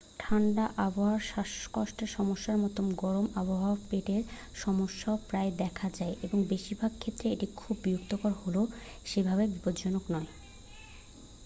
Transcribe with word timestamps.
ঠান্ডা 0.19 0.65
আবহাওয়ার 0.77 1.25
শ্বাসকষ্টের 1.29 2.09
সমস্যার 2.09 2.57
মতো 2.57 2.81
গরম 3.01 3.25
আবহাওয়ায় 3.35 3.83
পেটের 3.89 4.23
সমস্যাও 4.55 5.15
প্রায়ই 5.27 5.53
দেখা 5.57 5.87
যায় 5.97 6.15
এবং 6.23 6.37
বেশিরভাগ 6.47 6.91
ক্ষেত্রে 6.99 7.27
এটি 7.29 7.47
খুব 7.55 7.75
বিরক্তিকর 7.83 8.33
হলেও 8.41 8.65
সেভাবে 9.05 9.43
বিপজ্জনক 9.53 10.03
নয় 10.13 10.29